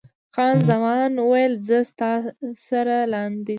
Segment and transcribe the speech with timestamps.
[0.33, 2.11] خان زمان وویل، زه هم ستا
[2.67, 3.49] سره لاندې ځم.